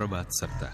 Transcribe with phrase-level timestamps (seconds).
[0.00, 0.72] prva crta.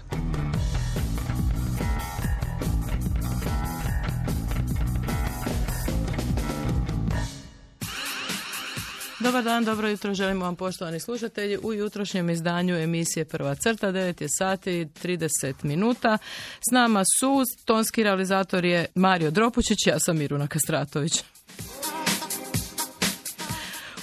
[9.19, 14.21] Dobar dan, dobro jutro, želimo vam poštovani slušatelji u jutrošnjem izdanju emisije Prva crta, 9
[14.21, 16.17] je sati 30 minuta.
[16.69, 21.23] S nama su, tonski realizator je Mario Dropučić, ja sam Miruna Kastratović.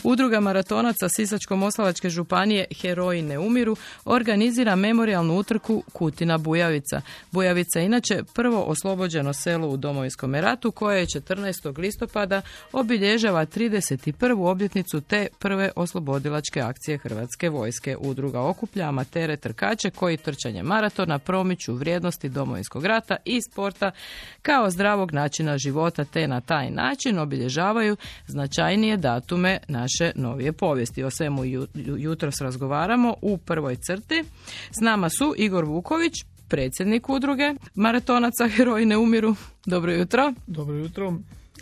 [0.04, 7.00] Udruga maratonaca Sisačko-Moslavačke županije Heroji ne umiru organizira memorialnu utrku Kutina Bujavica.
[7.30, 11.78] Bujavica je inače prvo oslobođeno selo u Domovinskom ratu koje je 14.
[11.78, 14.50] listopada obilježava 31.
[14.50, 17.96] obljetnicu te prve oslobodilačke akcije Hrvatske vojske.
[17.96, 23.90] Udruga okuplja amatere trkače koji trčanje maratona promiču vrijednosti Domovinskog rata i sporta
[24.42, 31.04] kao zdravog načina života te na taj način obilježavaju značajnije datume naše naše novije povijesti.
[31.04, 31.42] O svemu
[31.98, 34.24] jutros razgovaramo u prvoj crti.
[34.70, 36.12] S nama su Igor Vuković,
[36.48, 39.34] predsjednik udruge Maratonaca Heroji ne umiru.
[39.66, 40.32] Dobro jutro.
[40.46, 41.14] Dobro jutro.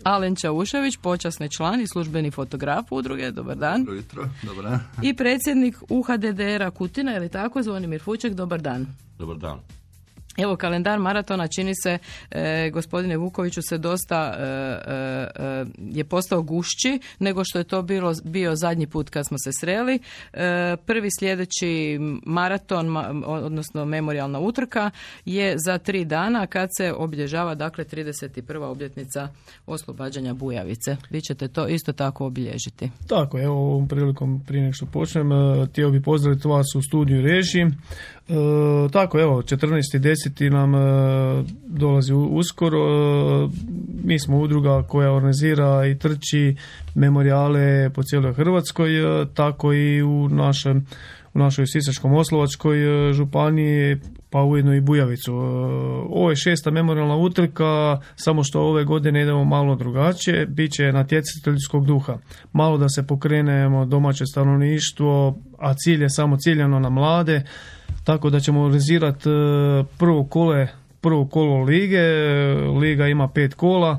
[0.03, 3.31] Alen Čaušević, počasni član i službeni fotograf udruge.
[3.31, 3.85] Dobar dan.
[3.85, 4.29] Dobro jutro.
[4.43, 8.35] Dobar I predsjednik UHDDR-a Kutina, ili tako, Zvonimir Fuček.
[8.35, 8.87] Dobar dan.
[9.19, 9.61] Dobar dan.
[10.37, 11.99] Evo, kalendar maratona čini se,
[12.31, 18.15] e, gospodine Vukoviću, se dosta e, e, je postao gušći nego što je to bilo,
[18.25, 19.99] bio zadnji put kad smo se sreli.
[20.87, 24.91] Prvi sljedeći maraton, odnosno memorialna utrka,
[25.25, 28.63] je za tri dana kad se obilježava, dakle, 31.
[28.63, 29.29] obljetnica
[29.67, 30.97] oslobađanja Bujavice.
[31.11, 32.91] Vi ćete to isto tako obilježiti.
[33.09, 35.31] Tako, evo, ovom prilikom prije nek što počnem,
[35.71, 37.67] htio bih pozdraviti vas u studiju režiji.
[38.33, 40.51] E, tako, evo, 14.10.
[40.51, 40.79] nam e,
[41.67, 42.79] dolazi uskoro.
[42.79, 43.49] E,
[44.05, 46.57] mi smo udruga koja organizira i trči
[46.95, 50.87] memorijale po cijeloj Hrvatskoj, e, tako i u našem
[51.35, 53.97] u našoj Sisačko-Moslovačkoj e, županiji,
[54.31, 55.35] pa ujedno i Bujavicu.
[56.09, 61.87] Ovo je šesta memorialna utrka, samo što ove godine idemo malo drugačije, bit će natjecateljskog
[61.87, 62.19] duha.
[62.53, 67.43] Malo da se pokrenemo domaće stanovništvo, a cilj je samo ciljano na mlade,
[68.05, 69.33] tako da ćemo organizirati e,
[69.99, 70.69] prvo kole
[71.03, 72.01] prvo kolo lige,
[72.81, 73.99] liga ima pet kola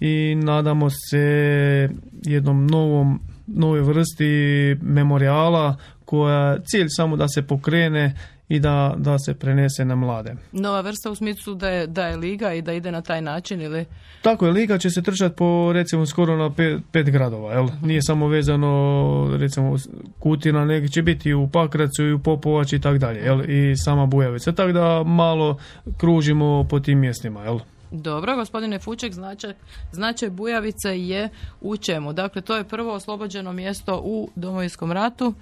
[0.00, 1.88] i nadamo se
[2.24, 4.34] jednom novom nove vrsti
[4.82, 8.14] memorijala koja cilj samo da se pokrene
[8.48, 10.36] i da, da se prenese na mlade.
[10.52, 13.60] Nova vrsta u smislu da je, da je liga i da ide na taj način
[13.60, 13.84] ili?
[14.22, 17.68] Tako je, liga će se trčati po recimo skoro na pet, pet gradova, jel?
[17.82, 19.76] Nije samo vezano recimo
[20.18, 23.50] Kutina, nego će biti i u Pakracu i u Popovač i tak dalje, jel?
[23.50, 25.58] I sama Bujavica, tako da malo
[25.96, 27.58] kružimo po tim mjestima, jel?
[27.90, 29.52] Dobro, gospodine Fuček, značaj,
[29.92, 31.28] značaj Bujavice je
[31.60, 32.12] u čemu?
[32.12, 35.34] Dakle, to je prvo oslobođeno mjesto u Domovinskom ratu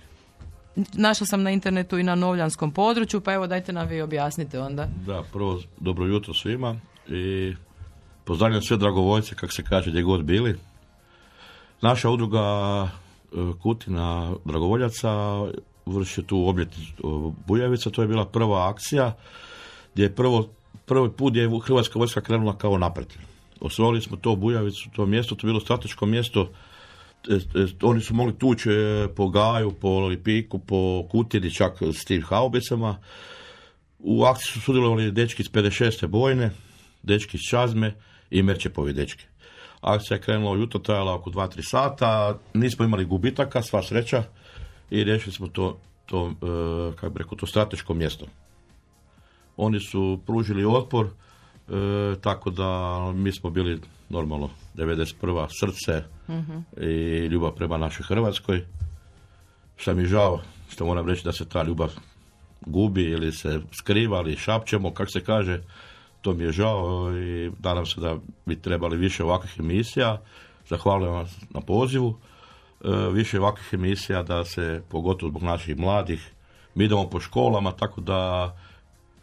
[0.76, 4.88] našla sam na internetu i na novljanskom području, pa evo dajte nam vi objasnite onda.
[5.06, 6.76] Da, prvo dobro jutro svima
[7.08, 7.54] i
[8.24, 10.58] pozdravljam sve dragovoljce, kako se kaže, gdje god bili.
[11.80, 15.10] Naša udruga e, Kutina dragovoljaca
[15.86, 19.16] vrši tu obljetnicu Bujavica, to je bila prva akcija
[19.92, 20.48] gdje je prvo,
[20.86, 23.06] prvi put je Hrvatska vojska krenula kao napred.
[23.60, 26.71] Osvojili smo to Bujavicu, to mjesto, to je bilo strateško mjesto E, e,
[27.82, 32.98] oni su mogli tući e, po Gaju, po Lipiku, po Kutini, čak s tim haubicama.
[33.98, 36.06] U akciji su sudjelovali dečki iz 56.
[36.06, 36.50] bojne,
[37.02, 37.94] dečki iz Čazme
[38.30, 39.24] i Merčepovi dečki.
[39.80, 44.24] Akcija je krenula jutro, trajala oko 2-3 sata, nismo imali gubitaka, sva sreća
[44.90, 46.34] i riješili smo to, to
[46.96, 48.26] kako bi rekao, to strateško mjesto.
[49.56, 51.08] Oni su pružili otpor,
[52.20, 55.46] tako da mi smo bili normalno 91.
[55.60, 56.04] srce
[56.80, 58.64] i ljubav prema našoj Hrvatskoj.
[59.76, 61.92] Što mi žao, što moram reći da se ta ljubav
[62.66, 65.60] gubi ili se skriva ili šapćemo, kako se kaže,
[66.20, 70.20] to mi je žao i nadam se da bi trebali više ovakvih emisija.
[70.68, 72.18] Zahvaljujem vas na pozivu.
[72.84, 76.32] E, više ovakvih emisija da se, pogotovo zbog naših mladih,
[76.74, 78.52] mi idemo po školama, tako da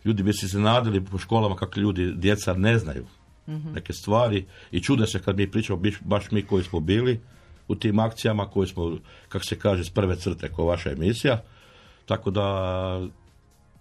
[0.06, 3.06] ljudi bi se nadali po školama kako ljudi, djeca ne znaju
[3.50, 3.74] Mhm.
[3.74, 7.20] neke stvari i čude se kad mi pričamo baš mi koji smo bili
[7.68, 8.98] u tim akcijama koji smo,
[9.30, 11.42] kako se kaže, s prve crte kao vaša emisija.
[12.06, 12.46] Tako da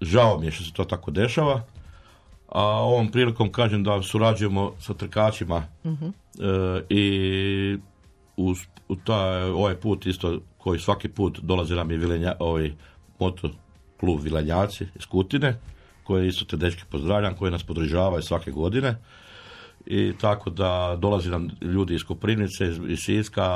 [0.00, 1.64] žao mi je što se to tako dešava.
[2.48, 5.98] A ovom prilikom kažem da surađujemo sa trkačima uh
[6.88, 7.78] i
[8.36, 12.72] uz, u taj, ovaj put isto koji svaki put dolazi nam je vilenja, ovaj
[13.18, 13.50] moto
[14.00, 15.58] klub Vilenjaci iz Kutine
[16.04, 18.96] koje isto te dečke pozdravljam, koji nas podržavaju svake godine
[19.90, 23.46] i tako da dolazi nam ljudi iz Koprivnice, iz, iz Siska.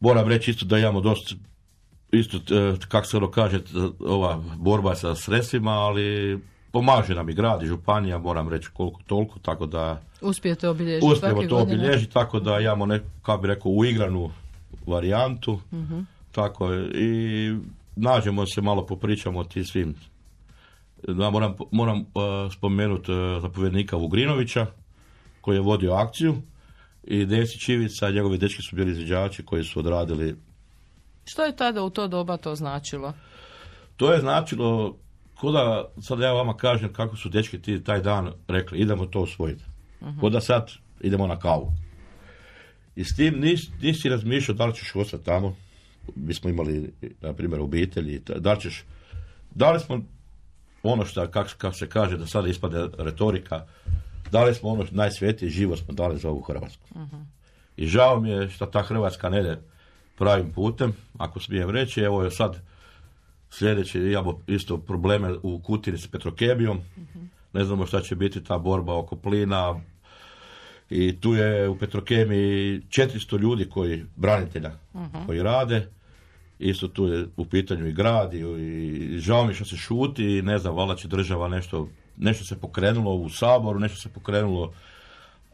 [0.00, 1.34] Moram reći isto da imamo dosta
[2.12, 3.60] isto, e, kako se ono kaže,
[4.00, 6.38] ova borba sa sredstvima, ali
[6.72, 10.02] pomaže nam i grad i županija, moram reći koliko toliko, tako da...
[10.20, 14.30] Uspijete obilježiti Uspijemo to obilježiti, tako da imamo neku, kako bi rekao, uigranu
[14.86, 16.04] varijantu, uh
[16.34, 17.56] tako i
[17.96, 19.94] nađemo se, malo popričamo o ti svim.
[21.08, 24.66] Da, moram, moram uh, spomenuti uh, zapovjednika Vugrinovića,
[25.40, 26.34] koji je vodio akciju,
[27.04, 30.36] i Desi Čivica, njegovi dečki su bili izviđači koji su odradili
[31.24, 33.12] što je tada u to doba to značilo?
[33.96, 34.96] To je značilo,
[35.34, 39.20] ko da sad ja vama kažem kako su dečki ti taj dan rekli, idemo to
[39.20, 39.64] osvojiti.
[40.00, 40.30] Uh-huh.
[40.30, 41.72] Da sad idemo na kavu.
[42.96, 45.56] I s tim nis, nisi razmišljao da li ćeš ostati tamo.
[46.16, 48.18] Mi smo imali, na primjer, obitelji.
[48.18, 48.84] Da li ćeš,
[49.54, 50.04] da li smo
[50.90, 53.66] ono što, kako kak se kaže, da sada ispade retorika,
[54.30, 56.86] da li smo ono najsvetije živo smo dali za ovu Hrvatsku.
[56.94, 57.24] Uh-huh.
[57.76, 59.58] I žao mi je što ta Hrvatska ne ide
[60.18, 62.00] pravim putem, ako smijem reći.
[62.00, 62.60] Evo je sad
[63.50, 66.80] sljedeće, imamo isto probleme u Kutini s Petrokemijom.
[67.52, 69.80] Ne znamo šta će biti ta borba oko plina.
[70.90, 74.72] I tu je u Petrokemiji 400 ljudi koji, branitelja,
[75.26, 75.88] koji rade.
[76.58, 80.58] Isto tu je u pitanju i grad i, žao mi što se šuti i ne
[80.58, 84.72] znam, valjda će država nešto, nešto se pokrenulo u Saboru, nešto se pokrenulo,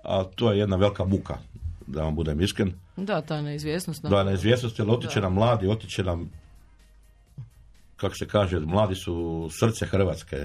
[0.02, 1.38] a to je jedna velika muka
[1.87, 2.73] da vam budem iskren.
[2.97, 4.02] Da, ta neizvjesnost.
[4.02, 6.31] Da, neizvjesnost, jer otiče nam mladi, otiče nam,
[7.96, 10.37] kako se kaže, mladi su srce Hrvatske.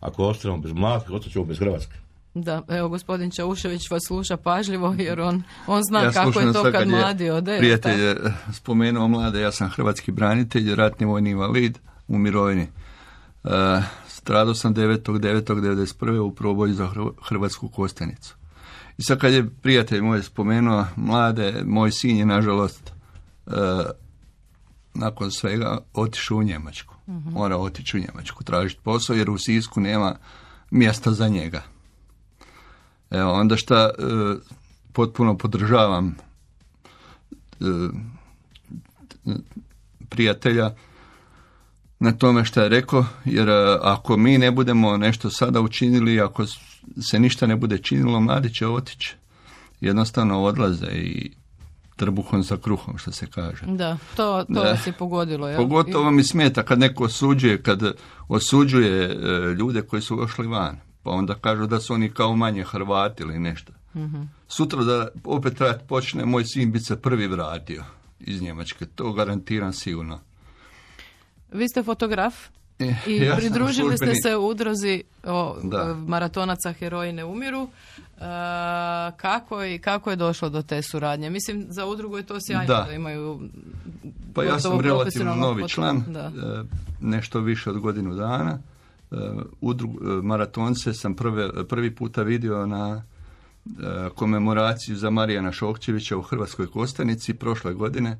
[0.00, 1.96] Ako ostanemo bez mladih, otićemo bez Hrvatske.
[2.38, 6.72] Da, evo gospodin Čaušević vas sluša pažljivo jer on, on zna kako je to kad,
[6.72, 7.58] kad mladi ode.
[7.58, 8.16] Prijatelj je
[8.52, 11.78] spomenuo mlade, ja sam hrvatski branitelj, ratni vojni invalid
[12.08, 12.68] u mirovini.
[13.44, 13.50] Uh,
[14.08, 16.18] stradao sam 9.9.1991.
[16.18, 16.90] u proboju za
[17.22, 18.36] Hrvatsku Kostenicu.
[18.98, 22.92] I sad kad je prijatelj moj spomenuo mlade, moj sin je nažalost
[23.46, 23.50] e,
[24.94, 26.94] nakon svega otišao u Njemačku.
[27.06, 30.16] uh Mora otići u Njemačku, tražiti posao jer u Sisku nema
[30.70, 31.62] mjesta za njega.
[33.10, 34.02] Evo, onda šta e,
[34.92, 36.16] potpuno podržavam
[37.60, 37.64] e,
[40.08, 40.74] prijatelja
[41.98, 43.50] na tome što je rekao, jer
[43.82, 46.46] ako mi ne budemo nešto sada učinili, ako
[47.00, 49.16] se ništa ne bude činilo, mladi će otići.
[49.80, 51.32] Jednostavno odlaze i
[51.96, 53.66] trbuhom za kruhom, što se kaže.
[53.66, 54.76] Da, to, to da.
[54.76, 55.48] se pogodilo.
[55.48, 55.56] Ja?
[55.56, 57.82] Pogotovo mi smeta kad neko osuđuje, kad
[58.28, 59.16] osuđuje e,
[59.54, 60.80] ljude koji su ošli van.
[61.06, 63.72] Pa onda kažu da su oni kao manje Hrvati ili nešto.
[63.94, 64.00] uh
[64.48, 67.84] Sutra da opet rat počne, moj sin bi se prvi vratio
[68.20, 68.86] iz Njemačke.
[68.86, 70.20] To garantiram sigurno.
[71.52, 72.34] Vi ste fotograf?
[72.78, 75.56] E, I pridružili ste se u udrozi o,
[76.06, 77.62] maratonaca Heroji ne umiru.
[77.62, 78.20] E,
[79.16, 81.30] kako, je, kako je došlo do te suradnje?
[81.30, 83.40] Mislim, za udrugu je to sjajno da, imaju
[84.34, 86.20] Pa ja sam relativno novi član, da.
[86.20, 86.64] E,
[87.00, 88.58] nešto više od godinu dana.
[89.60, 89.90] Udrug,
[90.22, 93.02] maratonce sam prve, prvi puta vidio na
[94.14, 98.18] komemoraciju za Marijana Šokčevića u Hrvatskoj Kostanici prošle godine.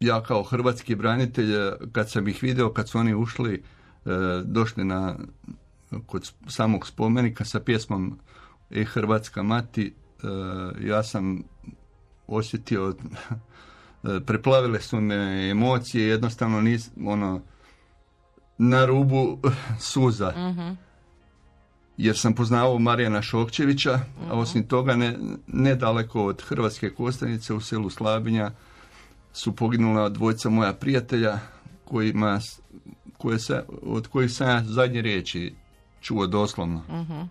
[0.00, 1.54] Ja kao hrvatski branitelj,
[1.92, 3.62] kad sam ih video, kad su oni ušli,
[4.44, 5.16] došli na
[6.06, 8.18] kod samog spomenika sa pjesmom
[8.70, 9.94] E Hrvatska mati,
[10.80, 11.42] ja sam
[12.26, 12.94] osjetio,
[14.26, 17.40] preplavile su me emocije, jednostavno nis, ono,
[18.62, 19.38] na rubu
[19.78, 20.32] suza.
[20.36, 20.70] Mhm.
[21.96, 24.38] Jer sam poznavao Marijana Šokčevića, a mhm.
[24.38, 28.50] osim toga ne, nedaleko od Hrvatske Kostanice u selu Slabinja,
[29.32, 31.38] su poginula dvojca moja prijatelja
[31.84, 32.40] kojima,
[33.18, 35.54] koje se, od kojih sam ja zadnje riječi
[36.00, 36.82] čuo doslovno.
[36.88, 37.26] uh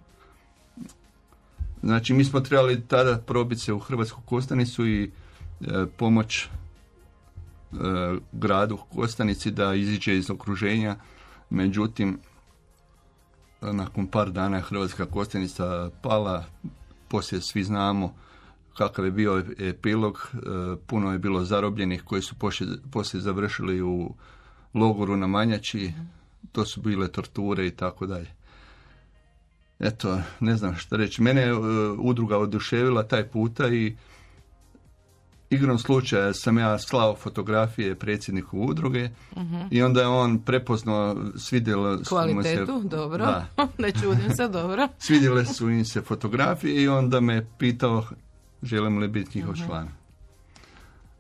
[1.84, 6.48] Znači, mi smo trebali tada probiti se u Hrvatsku Kostanicu i e, pomoć e,
[8.32, 10.96] gradu Kostanici da iziđe iz okruženja.
[11.50, 12.20] Međutim,
[13.62, 16.46] nakon par dana je Hrvatska Kostanica pala,
[17.08, 18.14] poslije svi znamo
[18.78, 20.38] kakav je bio epilog, e,
[20.88, 22.36] puno je bilo zarobljenih koji su
[22.92, 24.14] poslije završili u
[24.74, 25.94] logoru na Manjači,
[26.52, 28.28] to su bile torture i tako dalje.
[29.80, 31.22] Eto, ne znam što reći.
[31.22, 31.54] Mene je
[32.00, 33.96] udruga oduševila taj puta i
[35.50, 39.62] igrom slučaja sam ja slao fotografije predsjedniku udruge mhm.
[39.72, 43.44] i onda je on prepoznao svidjelo kvalitetu, se, dobro,
[43.78, 44.88] ne čudim se, dobro.
[45.00, 48.04] Svidjele su im se fotografije i onda me pitao
[48.64, 50.00] želim li biti njihov uh član.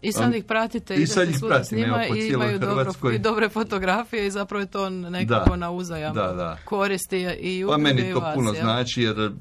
[0.01, 3.49] I sad ih pratite, i sad ih pratim, s njima i imaju dobro, i dobre
[3.49, 6.57] fotografije i zapravo je to nekako na uzajam da, da.
[6.65, 9.31] koristi i Pa meni to puno znači jer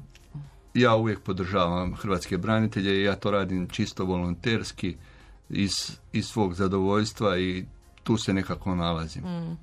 [0.73, 4.97] ja uvijek podržavam hrvatske branitelje i ja to radim čisto volonterski.
[5.49, 5.71] iz,
[6.13, 7.65] iz svog zadovoljstva i
[8.03, 9.25] tu se nekako nalazim.
[9.25, 9.55] E,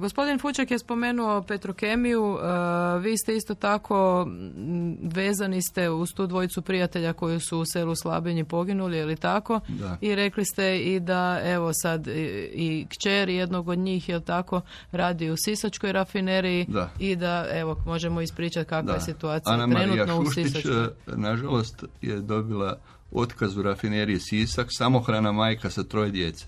[0.00, 6.26] Gospodin Fučak je spomenuo Petrokemiju, e, vi ste isto tako m, vezani ste uz tu
[6.26, 9.60] dvojicu prijatelja koji su u selu Slabinji poginuli, je li tako?
[9.68, 9.96] Da.
[10.00, 12.06] I rekli ste i da evo sad
[12.52, 14.60] i, kćer jednog od njih, je li tako,
[14.92, 16.90] radi u Sisačkoj rafineriji Da.
[16.98, 20.84] i da evo možemo ispričati kakva je situacija Ana Marija trenutno u Šuštić, Sisačkoj.
[20.84, 22.78] e, nažalost, je dobila
[23.12, 26.46] otkaz u rafineriji Sisak, samohrana majka sa troje djece.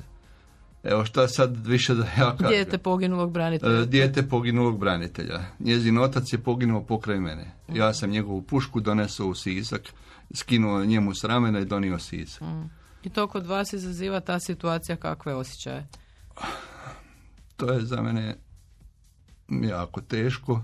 [0.84, 2.48] Evo šta sad više da ja kažem.
[2.48, 3.80] Dijete poginulog branitelja.
[3.80, 5.40] E, Dijete poginulog branitelja.
[5.58, 7.50] Njezin otac je poginuo pokraj mene.
[7.74, 9.82] Ja sam njegovu pušku donesao u Sisak,
[10.34, 12.42] skinuo njemu s ramena i donio Sisak.
[13.04, 15.86] I to kod vas izaziva ta situacija kakve osjećaje?
[17.56, 18.36] To je za mene
[19.48, 20.62] jako teško.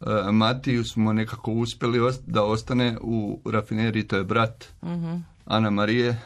[0.00, 4.64] E, Matiju smo nekako uspjeli da ostane u rafineriji, to je brat
[5.44, 6.20] Ana Marije.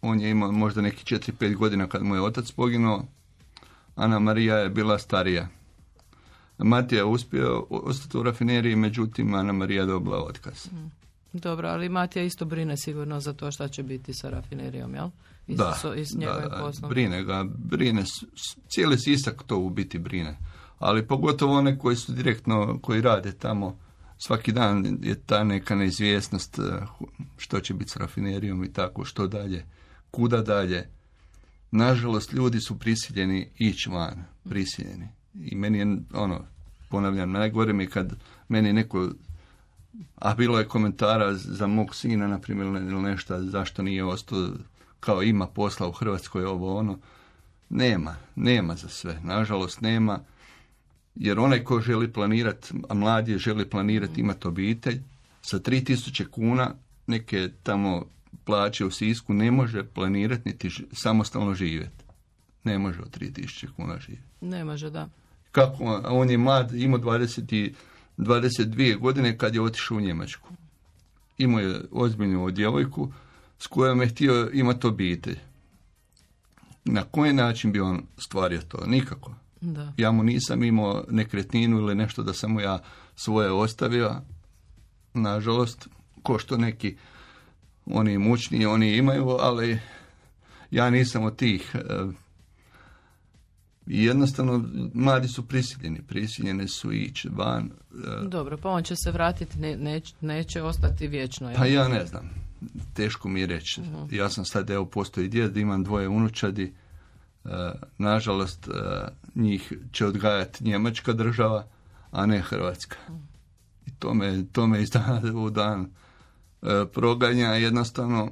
[0.00, 3.04] On je imao možda neki 4-5 godina kad mu je otac poginuo.
[3.96, 5.48] Ana Marija je bila starija.
[6.58, 10.68] Matija je uspio ostati u rafineriji, međutim Ana Marija je dobila otkaz.
[11.32, 15.08] Dobro, ali Matija isto brine sigurno za to šta će biti sa rafinerijom, jel?
[15.46, 16.90] I Da, sa- i s da, njegovim da, poslom.
[16.90, 18.04] brine ga, brine,
[18.68, 20.36] cijeli Sisak to u biti brine.
[20.78, 23.78] Ali pogotovo one koji su direktno, koji rade tamo,
[24.18, 26.62] svaki dan je ta neka neizvjesnost eh,
[27.36, 29.64] što će biti s rafinerijom i tako, što dalje,
[30.10, 30.88] kuda dalje.
[31.70, 35.08] Nažalost, ljudi su prisiljeni ići van, prisiljeni.
[35.34, 36.44] I meni je, ono,
[36.88, 38.16] ponavljam, najgore mi kad
[38.48, 39.08] meni neko
[40.14, 44.48] a bilo je komentara za mog sina, na primjer, ili nešto, zašto nije ostao,
[45.00, 46.98] kao ima posla u Hrvatskoj, ovo ono.
[47.70, 49.20] Nema, nema za sve.
[49.22, 50.20] Nažalost, nema.
[51.14, 55.00] Jer onaj ko želi planirati, a mladi želi planirati, imati obitelj,
[55.42, 56.74] sa 3000 kuna
[57.06, 58.06] neke tamo
[58.44, 62.04] plaće u Sisku ne može planirati niti samostalno živjeti.
[62.64, 65.08] Ne može od 3000 kuna živjeti Ne može, da.
[65.52, 67.74] kako on, je mlad, imao 20 i,
[68.18, 70.48] 22 godine kad je otišao u Njemačku.
[71.38, 73.12] Imao je ozbiljnu djevojku
[73.58, 75.38] s kojom je htio imati obitelj.
[76.84, 78.86] Na koji način bi on stvario to?
[78.86, 79.34] Nikako.
[79.60, 79.92] Da.
[79.96, 82.82] Ja mu nisam imao nekretninu ili nešto da sam mu ja
[83.16, 84.14] svoje ostavio.
[85.14, 85.88] Nažalost,
[86.22, 86.96] ko što neki
[87.90, 89.78] oni mučniji, oni imaju, ali
[90.70, 91.74] ja nisam od tih.
[91.74, 91.78] e,
[93.86, 94.64] I jednostavno,
[94.94, 97.70] mladi su prisiljeni, prisiljeni su ići van.
[98.24, 101.52] e, Dobro, pa on će se vratiti, ne, neć- neće ostati vječno.
[101.56, 102.30] Pa ja ne znam,
[102.94, 103.80] teško mi je reći.
[103.80, 104.14] Mhm.
[104.14, 106.74] Ja sam sad, evo, postoji djed, imam dvoje unučadi.
[107.44, 107.48] E,
[107.98, 108.68] nažalost,
[109.34, 111.66] njih će odgajati njemačka država,
[112.10, 112.96] a ne Hrvatska.
[113.08, 113.18] Mhm.
[113.86, 115.90] I to me, to me iz dana u dan
[116.92, 118.30] proganja jednostavno,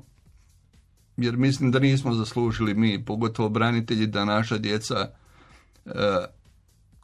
[1.16, 5.08] jer mislim da nismo zaslužili mi, pogotovo branitelji, da naša djeca
[5.86, 5.90] e,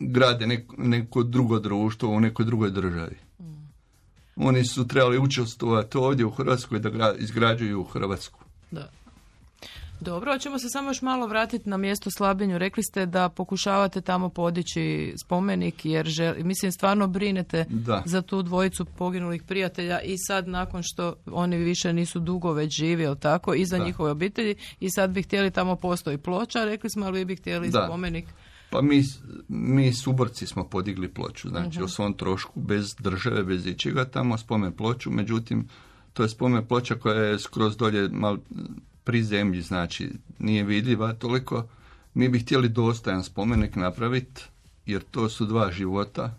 [0.01, 3.17] grade neko, neko drugo društvo u nekoj drugoj državi.
[4.37, 8.41] Oni su trebali učestvovati ovdje u Hrvatskoj da gra- izgrađuju Hrvatsku.
[8.71, 8.91] Da.
[10.03, 12.59] Dobro, hoćemo se samo još malo vratiti na mjesto Slabinju.
[12.59, 18.03] Rekli ste da pokušavate tamo podići spomenik jer žel- mislim stvarno brinete Da.
[18.07, 23.03] za tu dvojicu poginulih prijatelja i sad nakon što oni više nisu dugo već živi,
[23.03, 23.85] jel tako, i za Da.
[23.85, 27.69] njihove obitelji i sad bi htjeli tamo postoji ploča, rekli smo, ali vi bi htjeli
[27.71, 27.85] Da.
[27.87, 28.25] spomenik.
[28.71, 29.03] Pa mi,
[29.49, 34.73] mi suborci smo podigli ploču, znači o svom trošku, bez države, bez ičega tamo, spomen
[34.73, 35.69] ploču, međutim,
[36.13, 38.39] to je spomen ploča koja je skroz dolje mal
[39.05, 41.69] pri zemlji, znači nije vidljiva toliko.
[42.15, 44.43] Mi bi htjeli dostajan spomenik napraviti,
[44.87, 46.35] jer to su dva života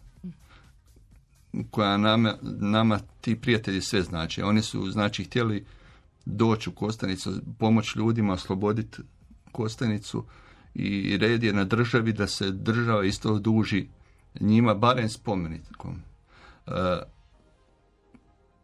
[1.72, 4.41] koja nama, nama ti prijatelji sve znači.
[4.41, 5.65] Oni su, znači, htjeli
[6.25, 8.98] doći u Kostanicu, pomoć ljudima, osloboditi
[9.51, 10.25] Kostanicu
[10.75, 13.88] i red je na državi da se država isto duži
[14.39, 15.96] njima barem spomenikom.
[16.67, 16.72] E,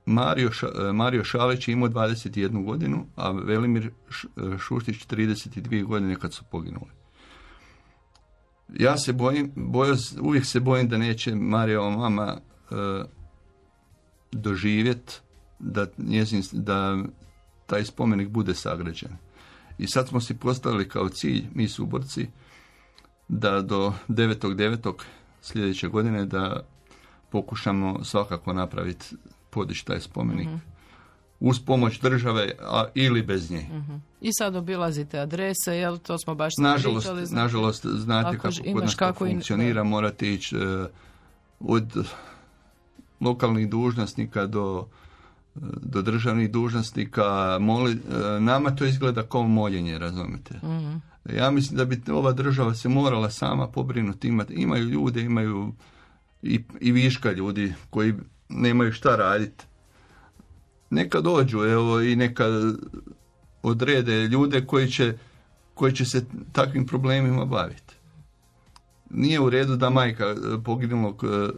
[0.10, 3.92] Mario, e, Mario Šalić je imao 21 godinu, a Velimir e,
[4.58, 6.92] Šuštić 32 godine kad su poginuli.
[8.80, 12.76] Ja se bojim, bojo, uvijek se bojim da neće Marijeva mama e,
[14.32, 15.22] doživjet
[15.60, 16.98] da, njezin, da
[17.66, 19.12] taj spomenik bude sagrađen.
[19.78, 22.28] I sad smo si postavili kao cilj, mi suborci,
[23.28, 24.94] da do 9.9.
[25.42, 26.66] sljedeće godine da
[27.32, 29.16] pokušamo svakako napraviti,
[29.50, 30.48] podići taj spomenik.
[31.40, 33.66] Uz pomoć države, a, ili bez nje.
[34.22, 38.74] I sad obilazite adrese, jel to smo baš Nažalost, pričali, znači, nažalost, znate ako kako
[38.74, 40.86] kod nas kako funkcionira, morate ići e,
[41.60, 42.08] od
[43.20, 44.88] lokalnih dužnosnika do
[45.82, 50.54] do državnih dužnosnika, moli, e, nama to izgleda kao moljenje, razumijete?
[50.64, 50.96] Mhm.
[51.36, 55.74] Ja mislim da bi ova država se morala sama pobrinuti, imati, imaju ljude, imaju
[56.42, 58.14] i, i viška ljudi koji
[58.50, 59.66] nemaju šta raditi.
[60.90, 62.46] Neka dođu, evo, i neka
[63.64, 65.18] odrede ljude koji će,
[65.74, 67.96] koji će se takvim problemima baviti.
[69.10, 71.50] Nije u redu da majka e, poginulog e,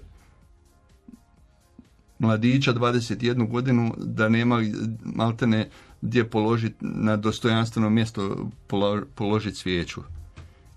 [2.19, 4.61] mladića 21 godinu da nema
[5.03, 5.69] maltene
[6.01, 8.49] gdje položiti na dostojanstveno mjesto
[9.15, 10.01] položiti svijeću.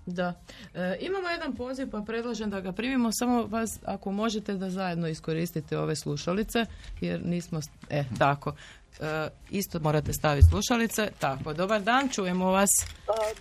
[0.07, 0.35] Da.
[0.75, 3.11] E, imamo jedan poziv pa predlažem da ga primimo.
[3.13, 6.67] Samo vas ako možete da zajedno iskoristite ove slušalice
[7.01, 7.61] jer nismo...
[7.91, 8.53] E, tako.
[9.01, 11.11] E, isto morate staviti slušalice.
[11.19, 12.71] Tako, dobar dan, čujemo vas.
[12.83, 12.87] E,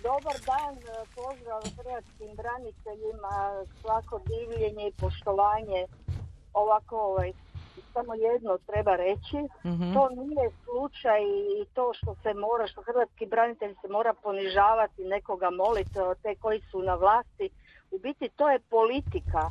[0.02, 0.74] dobar dan,
[1.14, 5.86] pozdrav hrvatskim braniteljima, svako divljenje i poštovanje
[6.54, 7.32] ovako ovaj,
[7.94, 9.38] samo jedno treba reći,
[9.70, 9.94] mhm.
[9.94, 11.20] to nije slučaj
[11.60, 16.60] i to što se mora, što hrvatski branitelj se mora ponižavati, nekoga moliti, te koji
[16.70, 17.46] su na vlasti.
[17.90, 19.42] U biti to je politika.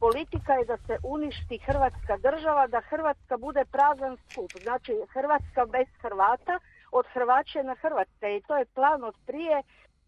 [0.00, 4.50] Politika je da se uništi Hrvatska država, da Hrvatska bude prazan skup.
[4.62, 6.58] Znači Hrvatska bez Hrvata,
[6.92, 8.36] od Hrvaće na Hrvatske.
[8.36, 9.62] I to je plan od prije.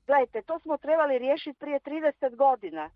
[0.07, 2.91] Gledajte, to smo trebali riješiti prije 30 godina.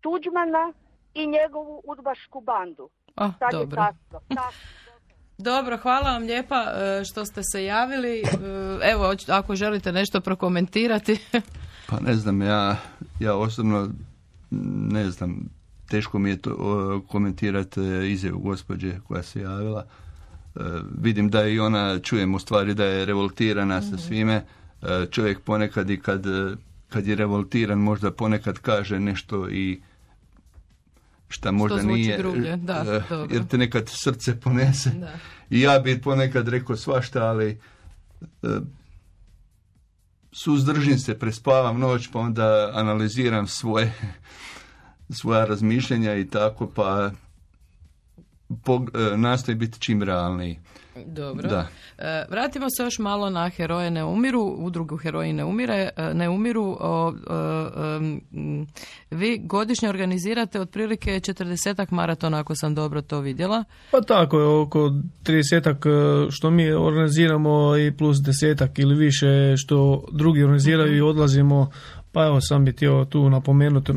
[0.00, 0.72] Tuđmana
[1.14, 2.88] i njegovu udbašku bandu.
[3.20, 3.86] Oh, dobro.
[5.38, 8.18] Dobro, hvala vam lijepa e, što ste se javili.
[8.18, 8.24] E,
[8.82, 11.18] evo, ako želite nešto prokomentirati.
[11.88, 12.76] pa ne znam, ja,
[13.20, 13.90] ja osobno
[14.90, 15.48] ne znam,
[15.88, 19.84] teško mi je to komentirati izjavu gospođe koja se javila.
[19.84, 20.60] E,
[20.98, 23.98] vidim da i ona, čujem u stvari da je revoltirana sa mhm.
[23.98, 24.44] svime.
[25.10, 26.24] Čovjek ponekad i kad,
[26.88, 29.80] kad je revoltiran možda ponekad kaže nešto i
[31.30, 32.18] šta možda nije.
[32.56, 34.90] Da, uh, jer te nekad srce ponese.
[34.90, 35.12] Da.
[35.50, 37.60] I ja bi ponekad rekao svašta, ali
[38.42, 38.50] uh,
[40.32, 43.92] suzdržim se, prespavam noć, pa onda analiziram svoje
[45.20, 47.10] svoja razmišljanja i tako, pa
[49.16, 50.58] nastoji biti čim realniji.
[51.06, 51.48] Dobro.
[51.48, 51.66] Da.
[51.98, 56.28] E, vratimo se još malo na Heroje ne umiru, udrugu Heroji ne, umire, e, ne
[56.28, 56.76] umiru.
[56.80, 57.12] O,
[59.10, 63.64] vi godišnje organizirate otprilike 40 maratona, ako sam dobro to vidjela.
[63.90, 64.78] Pa tako je, oko
[65.22, 71.70] 30 e, što mi organiziramo i plus desetak ili više što drugi organiziraju i odlazimo.
[72.12, 73.92] Pa evo sam bi htio tu napomenuti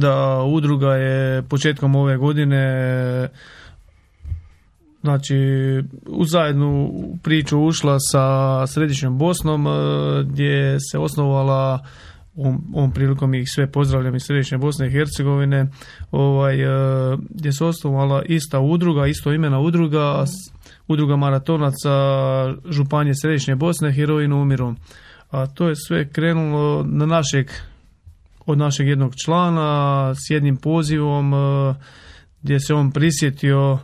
[0.00, 3.28] da udruga je početkom ove godine
[5.02, 5.36] znači
[6.06, 9.70] u zajednu priču ušla sa Središnjom Bosnom e,
[10.24, 11.84] gdje se osnovala
[12.36, 15.66] ovom, prilikom ih sve pozdravljam iz Središnje Bosne i Hercegovine
[16.10, 20.24] ovaj, e, gdje se osnovala ista udruga, isto imena udruga
[20.88, 21.90] udruga maratonaca
[22.70, 24.74] Županije Središnje Bosne Heroinu umiru.
[25.30, 27.50] A to je sve krenulo na našeg
[28.46, 31.74] od našeg jednog člana s jednim pozivom e,
[32.42, 33.78] gdje se on prisjetio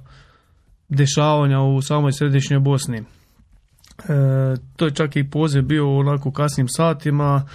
[0.89, 2.99] dešavanja u samoj središnjoj Bosni.
[2.99, 3.05] E,
[4.77, 7.47] to je čak i poziv bio u onako kasnim satima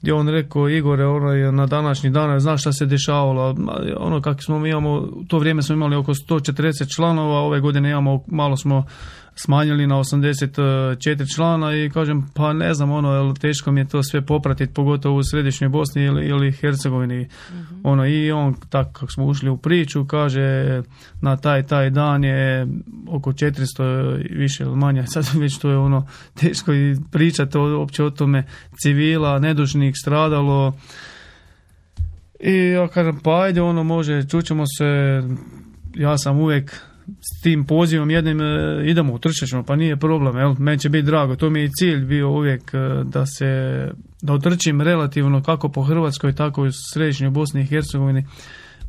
[0.00, 3.54] gdje on rekao Igore ono je na današnji dan znaš šta se dešavalo
[3.96, 7.90] ono kako smo mi imamo u to vrijeme smo imali oko 140 članova ove godine
[7.90, 8.86] imamo malo smo
[9.38, 14.02] smanjili na 84 člana i kažem pa ne znam ono jel teško mi je to
[14.02, 17.28] sve popratiti pogotovo u središnjoj Bosni ili, ili Hercegovini.
[17.50, 17.80] Mhm.
[17.84, 20.82] ono i on tako kako smo ušli u priču kaže
[21.20, 22.66] na taj taj dan je
[23.08, 28.10] oko 400 više ili manje sad već to je ono teško i pričati uopće o
[28.10, 28.44] tome.
[28.82, 30.72] Civila nedužnih stradalo.
[32.40, 35.22] I ja kažem pa ajde ono može čućemo se.
[35.94, 36.80] Ja sam uvijek
[37.20, 40.54] s tim pozivom jednim e, idemo, utrčat ćemo, pa nije problem, jel?
[40.58, 43.46] meni će biti drago, to mi je cilj bio uvijek e, da se,
[44.22, 48.24] da utrčim relativno kako po Hrvatskoj, tako i u središnjoj Bosni i Hercegovini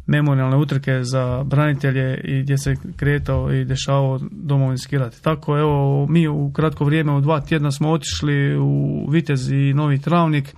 [0.08, 5.16] memorialne utrke za branitelje i gdje se kretao i dešavao domovinski rat.
[5.22, 10.02] Tako evo, mi u kratko vrijeme, u dva tjedna smo otišli u Vitez i Novi
[10.02, 10.56] Travnik,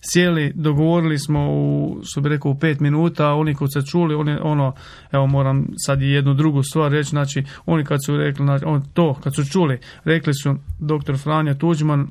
[0.00, 4.36] sjeli, dogovorili smo u, što bi rekao, u pet minuta, oni kad se čuli, oni,
[4.42, 4.74] ono,
[5.12, 9.14] evo moram sad jednu drugu stvar reći, znači, oni kad su rekli, znači, on, to,
[9.14, 12.08] kad su čuli, rekli su doktor Franja Tuđman, uh,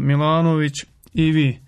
[0.00, 0.74] Milanović
[1.14, 1.66] i vi,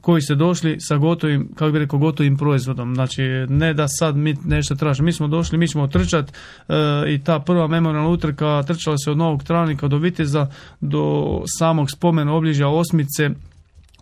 [0.00, 2.94] koji ste došli sa gotovim, kako bi rekao, gotovim proizvodom.
[2.94, 5.06] Znači, ne da sad mi nešto tražimo.
[5.06, 6.74] Mi smo došli, mi ćemo trčati uh,
[7.08, 10.46] i ta prva memorialna utrka trčala se od Novog Travnika do Viteza
[10.80, 13.30] do samog spomena obližja Osmice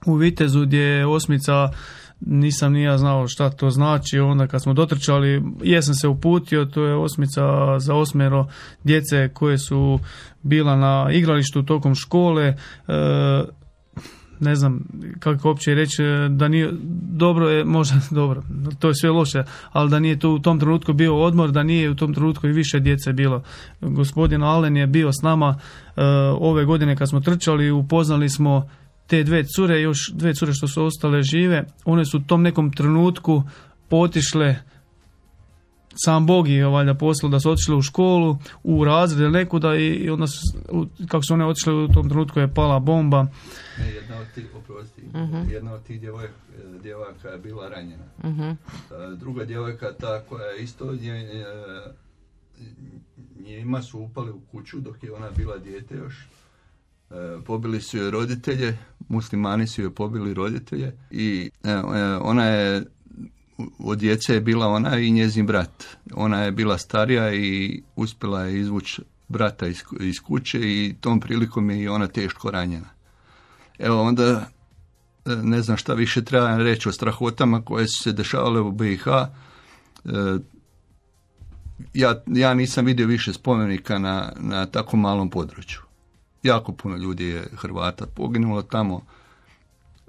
[0.06, 1.70] u Vitezu gdje je osmica
[2.26, 6.84] nisam ni ja znao šta to znači, onda kad smo dotrčali, jesam se uputio, to
[6.84, 7.42] je osmica
[7.78, 8.46] za osmero
[8.84, 9.98] djece koje su
[10.42, 12.56] bila na igralištu tokom škole, e,
[14.40, 14.80] ne znam
[15.18, 16.70] kako uopće reći da nije
[17.12, 18.42] dobro je možda dobro
[18.78, 21.90] to je sve loše ali da nije tu u tom trenutku bio odmor da nije
[21.90, 23.42] u tom trenutku i više djece bilo.
[23.80, 25.58] Gospodin Alen je bio s nama
[25.96, 26.02] e,
[26.40, 28.68] ove godine kad smo trčali upoznali smo
[29.06, 32.72] te dve cure još dve cure što su ostale žive one su u tom nekom
[32.72, 33.42] trenutku
[33.88, 34.56] potišle
[35.94, 40.26] sam Bog je valjda poslao da su otišli u školu, u razred nekuda i onda
[40.26, 40.40] su,
[41.08, 43.26] kako su one otišle u tom trenutku je pala bomba.
[43.78, 46.34] Ne, jedna od tih, oprosti, uh jedna od tih djevojaka,
[46.82, 48.04] djevojaka je bila ranjena.
[48.24, 48.56] uh
[49.18, 51.44] Druga djevojka, ta koja je isto nje,
[53.46, 56.26] njima su upali u kuću dok je ona bila dijete još.
[57.46, 61.50] Pobili su joj roditelje, muslimani su joj pobili roditelje i
[62.20, 62.84] ona je
[63.78, 65.84] od djece je bila ona i njezin brat.
[66.14, 69.66] Ona je bila starija i uspjela je izvući brata
[70.00, 72.88] iz, kuće i tom prilikom je i ona teško ranjena.
[73.78, 74.48] Evo onda
[75.24, 79.06] ne znam šta više treba reći o strahotama koje su se dešavale u BiH.
[81.94, 85.80] Ja, ja nisam vidio više spomenika na, na tako malom području.
[86.42, 89.00] Jako puno ljudi je Hrvata poginulo tamo.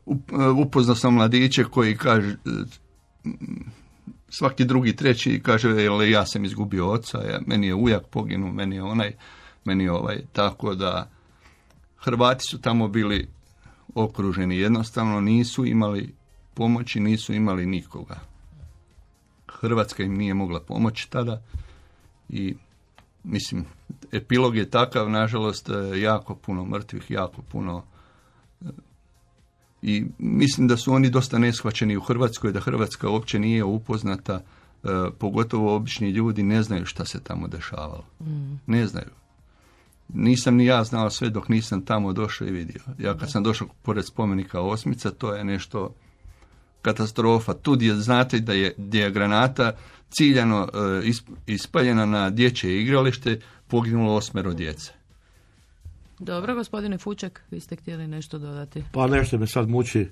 [0.08, 2.36] E, upoznao sam mladiće koji kaže,
[4.30, 8.76] svaki drugi, treći kaže, jel ja sam izgubio oca, ja, meni je ujak poginuo, meni
[8.76, 9.16] je onaj,
[9.66, 11.10] meni je ovaj, tako da
[11.98, 13.28] Hrvati su tamo bili
[13.96, 16.16] okruženi, jednostavno nisu imali
[16.54, 18.20] pomoći, nisu imali nikoga.
[19.48, 21.42] Hrvatska im nije mogla pomoći tada
[22.30, 22.56] i
[23.24, 23.66] mislim,
[24.12, 27.84] epilog je takav, nažalost, jako puno mrtvih, jako puno
[29.84, 34.42] i mislim da su oni dosta neshvaćeni u Hrvatskoj, da Hrvatska uopće nije upoznata,
[34.84, 34.88] e,
[35.20, 38.06] pogotovo obični ljudi ne znaju šta se tamo dešavalo.
[38.20, 38.54] Mm.
[38.68, 39.10] Ne znaju.
[40.14, 42.82] Nisam ni ja znao sve dok nisam tamo došao i vidio.
[43.00, 45.94] Ja kad sam došao pored spomenika Osmica, to je nešto
[46.84, 47.54] katastrofa.
[47.54, 49.72] Tu je, znate da je, je granata
[50.10, 51.12] ciljano e,
[51.48, 54.92] ispaljena na dječje igralište, poginulo osmero djece.
[56.20, 58.84] Dobro, gospodine Fuček, vi ste htjeli nešto dodati.
[58.92, 60.10] Pa nešto me sad muči,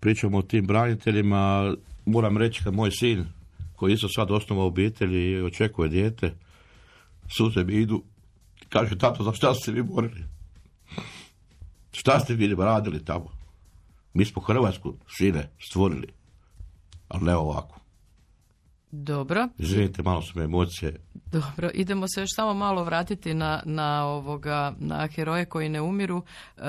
[0.00, 1.74] pričamo o tim braniteljima,
[2.06, 3.26] moram reći da moj sin,
[3.76, 6.34] koji isto sad osnova obitelji i očekuje dijete,
[7.36, 8.02] suze mi idu,
[8.68, 10.24] kaže, tato, za šta ste vi borili?
[11.92, 13.39] Šta ste vi radili tamo?
[14.14, 16.08] Mi smo Hrvatsku, sine, stvorili,
[17.08, 17.80] ali ne ovako.
[18.92, 19.48] Dobro.
[19.58, 20.96] Izvinite, malo su me emocije.
[21.14, 26.22] Dobro, idemo se još samo malo vratiti na, na, ovoga, na heroje koji ne umiru.
[26.56, 26.62] E,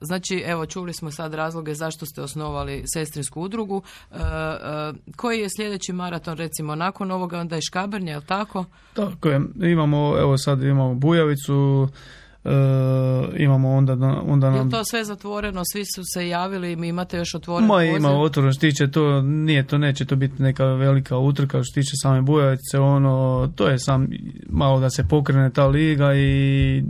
[0.00, 3.82] znači, evo, čuli smo sad razloge zašto ste osnovali sestrinsku udrugu.
[4.10, 8.64] E, e, koji je sljedeći maraton, recimo, nakon ovoga, onda je Škabrnja, je li tako?
[8.94, 9.40] Tako je.
[9.72, 11.88] Imamo, evo sad imamo Bujavicu,
[12.44, 12.50] E,
[13.36, 13.92] imamo onda,
[14.26, 14.66] onda nam...
[14.66, 18.52] Je to sve zatvoreno, svi su se javili, mi imate još otvoreno Ma ima otvoreno,
[18.52, 22.78] što tiče to, nije to, neće to biti neka velika utrka što tiče same Bujavice,
[22.78, 24.08] ono, to je sam
[24.48, 26.82] malo da se pokrene ta liga i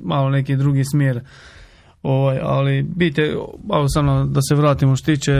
[0.00, 1.20] malo neki drugi smjer.
[2.02, 5.32] Ovaj, ali bite, malo samo da se vratimo što tiče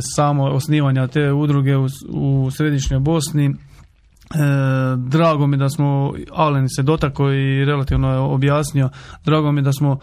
[0.00, 3.54] samo osnivanja te udruge u, u središnjoj Bosni,
[4.96, 8.90] drago mi da smo, Alen se dotako i relativno je objasnio,
[9.24, 9.98] drago mi da smo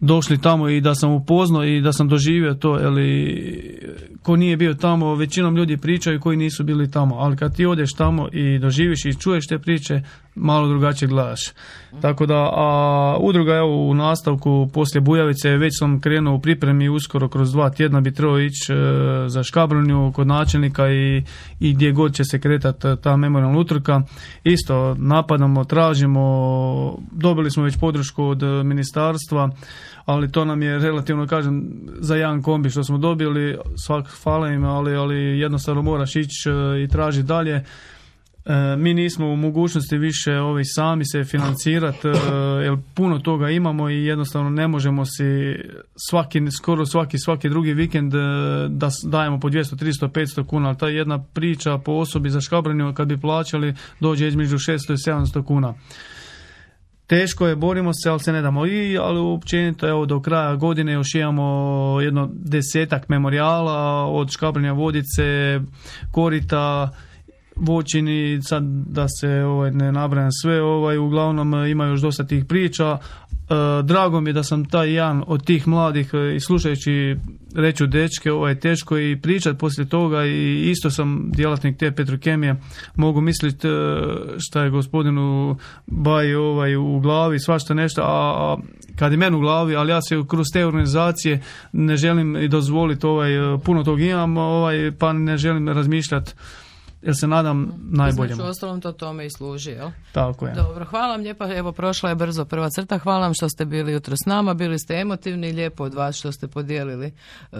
[0.00, 3.80] došli tamo i da sam upoznao i da sam doživio to, ali
[4.22, 7.92] ko nije bio tamo, većinom ljudi pričaju koji nisu bili tamo, ali kad ti odeš
[7.92, 10.02] tamo i doživiš i čuješ te priče,
[10.34, 11.40] malo drugačije gledaš.
[12.00, 17.28] Tako da, a udruga evo u nastavku poslije Bujavice, već sam krenuo u pripremi uskoro
[17.28, 18.76] kroz dva tjedna bi trebao ići e,
[19.28, 21.22] za Škabrnju kod načelnika i,
[21.60, 24.02] i gdje god će se kretati ta memorialna utrka.
[24.44, 29.50] Isto napadamo, tražimo, dobili smo već podršku od ministarstva,
[30.04, 31.64] ali to nam je relativno, kažem,
[32.00, 36.82] za jedan kombi što smo dobili, svak hvala im, ali, ali jednostavno moraš ići e,
[36.82, 37.64] i tražiti dalje.
[38.44, 42.12] E, mi nismo u mogućnosti više ovi sami se financirati e,
[42.62, 45.54] jer puno toga imamo i jednostavno ne možemo si
[46.08, 48.12] svaki, skoro svaki, svaki drugi vikend
[48.68, 52.94] da dajemo po 200, 300, 500 kuna, ali ta jedna priča po osobi za škabranju
[52.94, 55.74] kad bi plaćali dođe između 600 i 700 kuna
[57.12, 58.66] teško je, borimo se, ali se ne damo.
[58.66, 65.60] I, ali općenito, evo, do kraja godine još imamo jedno desetak memorijala od Škabrnja Vodice,
[66.10, 66.90] Korita,
[67.56, 72.98] Voćini, sad da se ovaj, ne nabrajam sve, ovaj, uglavnom ima još dosta tih priča.
[72.98, 77.16] E, drago mi je da sam taj jedan od tih mladih i slušajući
[77.54, 82.56] reću dečke, ovo je teško i pričat poslije toga i isto sam djelatnik te petrokemije,
[82.96, 83.68] mogu misliti
[84.38, 88.56] šta je gospodinu Baj ovaj u glavi, svašta nešto, a,
[88.96, 93.06] kad je meni u glavi, ali ja se kroz te organizacije ne želim i dozvoliti
[93.06, 93.30] ovaj,
[93.64, 96.32] puno tog imam, ovaj, pa ne želim razmišljati
[97.02, 98.34] jer se nadam najboljem.
[98.34, 99.90] Znači, ostalom to tome i služi, jel?
[100.12, 100.54] Tako je.
[100.54, 103.92] Dobro, hvala vam lijepa, evo prošla je brzo prva crta, hvala vam što ste bili
[103.92, 107.12] jutro s nama, bili ste emotivni i lijepo od vas što ste podijelili
[107.52, 107.58] uh,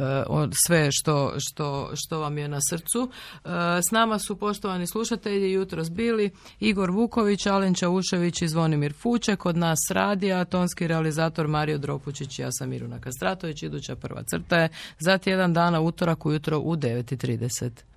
[0.66, 3.00] sve što, što, što vam je na srcu.
[3.00, 3.50] Uh,
[3.88, 9.56] s nama su poštovani slušatelji jutros bili Igor Vuković, Alen Čaušević i Zvonimir Fuček, kod
[9.56, 15.18] nas radija, tonski realizator Mario Dropučić ja sam Miruna Kastratović, iduća prva crta je za
[15.18, 17.91] tjedan dana utorak ujutro u 9.30.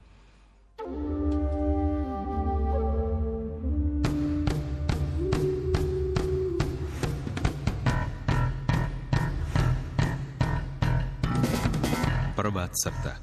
[12.36, 13.18] Prva crta.